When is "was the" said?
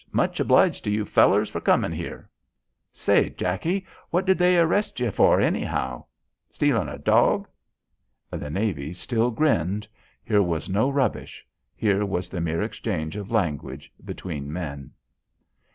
12.03-12.41